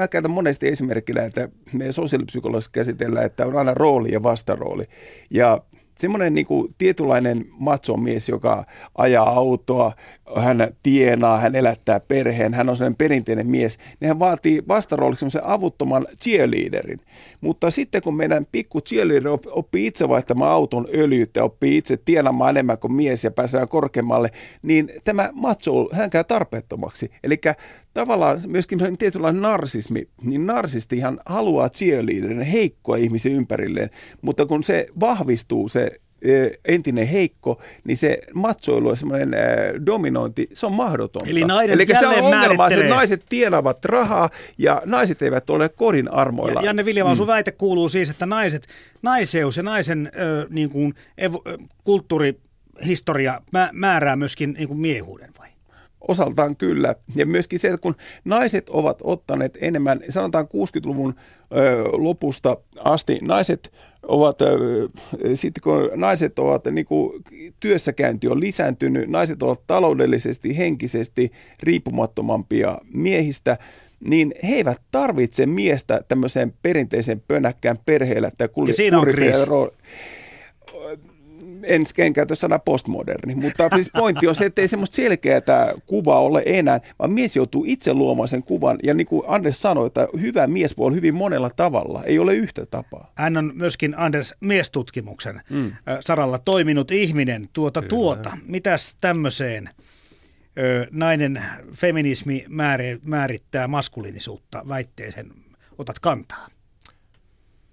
[0.00, 4.84] mä käytän monesti esimerkkinä, että meidän sosiaalipsykologissa käsitellään, että on aina rooli ja vastarooli.
[5.30, 5.62] Ja
[5.98, 7.44] semmoinen niin kuin tietynlainen
[7.96, 8.64] mies, joka
[8.98, 9.92] ajaa autoa,
[10.36, 15.44] hän tienaa, hän elättää perheen, hän on sellainen perinteinen mies, niin hän vaatii vastarooliksi semmoisen
[15.44, 17.00] avuttoman cheerleaderin.
[17.40, 22.78] Mutta sitten kun meidän pikku cheerleader oppii itse vaihtamaan auton öljyttä, oppii itse tienaamaan enemmän
[22.78, 24.28] kuin mies ja pääsee korkeammalle,
[24.62, 27.10] niin tämä macho, hän käy tarpeettomaksi.
[27.24, 27.40] Eli
[27.94, 33.90] tavallaan myöskin tietynlainen narsismi, niin narsistihan haluaa cheerleaderin heikkoa ihmisen ympärilleen,
[34.22, 35.89] mutta kun se vahvistuu se
[36.64, 39.34] entinen heikko, niin se matsoilu ja semmoinen
[39.86, 41.30] dominointi, se on mahdotonta.
[41.30, 46.60] Eli, Eli se on ongelma, että naiset tienavat rahaa ja naiset eivät ole kodin armoilla.
[46.60, 47.16] Ja Janne Viljamaa, mm.
[47.16, 48.66] sun väite kuuluu siis, että naiset,
[49.02, 51.34] naiseus ja naisen ö, niin kuin, ev,
[51.84, 53.40] kulttuurihistoria
[53.72, 55.48] määrää myöskin niin kuin miehuuden vai?
[56.08, 56.94] Osaltaan kyllä.
[57.14, 61.14] Ja myöskin se, että kun naiset ovat ottaneet enemmän, sanotaan 60-luvun
[61.56, 64.38] ö, lopusta asti, naiset ovat,
[65.34, 67.22] sitten kun naiset ovat, niin kuin
[67.60, 73.58] työssäkäynti on lisääntynyt, naiset ovat taloudellisesti, henkisesti riippumattomampia miehistä,
[74.04, 78.28] niin he eivät tarvitse miestä tämmöiseen perinteiseen pönäkkään perheellä.
[78.28, 79.44] Että ja siinä on kriisi
[81.62, 86.20] en, en käytä sana postmoderni, mutta siis pointti on se, että ei semmoista selkeää kuvaa
[86.20, 88.78] ole enää, vaan mies joutuu itse luomaan sen kuvan.
[88.82, 92.34] Ja niin kuin Anders sanoi, että hyvä mies voi olla hyvin monella tavalla, ei ole
[92.34, 93.12] yhtä tapaa.
[93.14, 95.72] Hän on myöskin Anders miestutkimuksen mm.
[96.00, 97.88] saralla toiminut ihminen tuota Kyllä.
[97.88, 98.36] tuota.
[98.46, 99.70] Mitäs tämmöiseen
[100.90, 102.46] nainen feminismi
[103.04, 105.30] määrittää maskuliinisuutta väitteeseen
[105.78, 106.46] otat kantaa?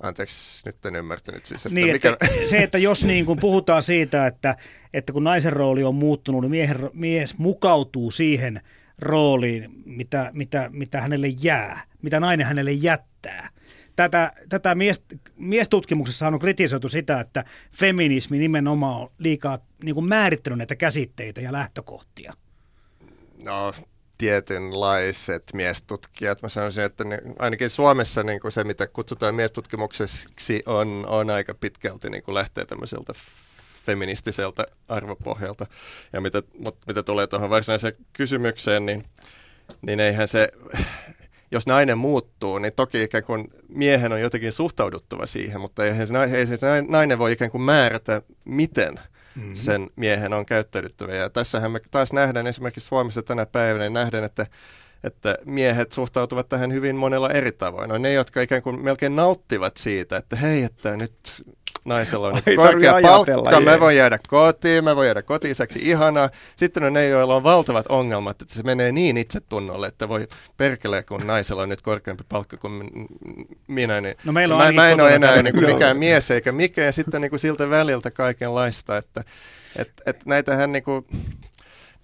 [0.00, 2.12] Anteeksi, nyt en ymmärtänyt siis, että niin, mikä...
[2.12, 4.56] Että, se, että jos niin kuin puhutaan siitä, että,
[4.92, 8.60] että kun naisen rooli on muuttunut, niin miehen, mies mukautuu siihen
[8.98, 13.48] rooliin, mitä, mitä, mitä hänelle jää, mitä nainen hänelle jättää.
[13.96, 15.04] Tätä, tätä mies,
[15.36, 21.52] miestutkimuksessa on kritisoitu sitä, että feminismi nimenomaan on liikaa niin kuin määrittänyt näitä käsitteitä ja
[21.52, 22.32] lähtökohtia.
[23.42, 23.72] No,
[24.18, 26.42] tietynlaiset miestutkijat.
[26.42, 31.54] Mä sanoisin, että ne, ainakin Suomessa niin kuin se, mitä kutsutaan miestutkimukseksi, on, on aika
[31.54, 33.12] pitkälti niin kuin lähtee tämmöiseltä
[33.86, 35.66] feministiseltä arvopohjalta.
[36.12, 39.04] Ja mitä, mutta mitä tulee tuohon varsinaiseen kysymykseen, niin,
[39.82, 40.48] niin eihän se,
[41.50, 46.14] jos nainen muuttuu, niin toki ikään kuin miehen on jotenkin suhtauduttava siihen, mutta eihän se,
[46.32, 46.56] ei se
[46.88, 49.00] nainen voi ikään kuin määrätä, miten–
[49.36, 49.54] mm-hmm.
[49.54, 51.14] sen miehen on käyttäydyttävä.
[51.14, 54.46] Ja tässähän me taas nähdään esimerkiksi Suomessa tänä päivänä, niin nähdään, että
[55.04, 57.88] että miehet suhtautuvat tähän hyvin monella eri tavoin.
[57.88, 61.14] No ne, jotka ikään kuin melkein nauttivat siitä, että hei, että nyt
[61.84, 66.30] naisella on Ai, korkea palkka, me voi jäädä kotiin, me voi jäädä kotiiseksi, ihanaa.
[66.56, 71.02] Sitten on ne, joilla on valtavat ongelmat, että se menee niin itsetunnolle, että voi perkele,
[71.02, 72.90] kun naisella on nyt korkeampi palkka kuin
[73.66, 76.52] minä, niin no meillä on mä, mä en ole enää niin kuin mikään mies eikä
[76.52, 79.24] mikään, ja sitten niin kuin siltä väliltä kaikenlaista, että
[79.76, 81.06] et, et näitähän niin kuin,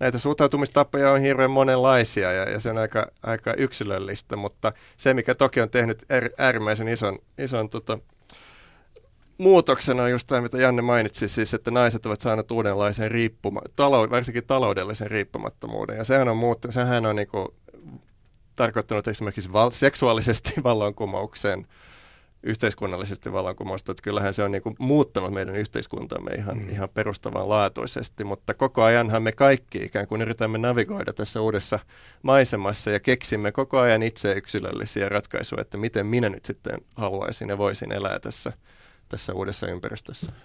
[0.01, 5.35] näitä suhtautumistapoja on hirveän monenlaisia ja, ja se on aika, aika yksilöllistä, mutta se mikä
[5.35, 6.07] toki on tehnyt
[6.39, 7.99] äärimmäisen ison, ison tota,
[9.41, 14.11] muutoksena on just tämä, mitä Janne mainitsi, siis että naiset ovat saaneet uudenlaisen riippuma, talou,
[14.11, 15.97] varsinkin taloudellisen riippumattomuuden.
[15.97, 17.55] Ja sehän on, muuttunut, sehän on niinku
[18.57, 21.67] tarkoittanut esimerkiksi val, seksuaalisesti vallankumouksen,
[22.43, 26.69] yhteiskunnallisesti vallankumousta, että kyllähän se on niinku muuttanut meidän yhteiskuntamme ihan, mm.
[26.69, 31.79] ihan perustavanlaatuisesti, mutta koko ajanhan me kaikki ikään kuin yritämme navigoida tässä uudessa
[32.23, 37.59] maisemassa ja keksimme koko ajan itse yksilöllisiä ratkaisuja, että miten minä nyt sitten haluaisin ja
[37.59, 38.53] voisin elää tässä–
[39.11, 40.33] tässä uudessa ympäristössä.